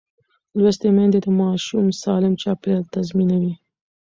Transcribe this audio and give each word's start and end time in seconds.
لوستې 0.59 0.89
میندې 0.95 1.19
د 1.23 1.27
ماشوم 1.39 1.85
سالم 2.01 2.33
چاپېریال 2.41 2.83
تضمینوي. 2.95 3.53